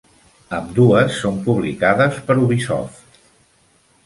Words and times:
Ambdues 0.59 1.19
són 1.25 1.37
publicades 1.49 2.17
per 2.31 2.39
Ubisoft. 2.47 3.23